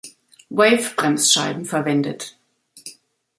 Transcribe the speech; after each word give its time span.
Wave-Bremsscheiben 0.49 1.63
verwendet. 1.63 2.35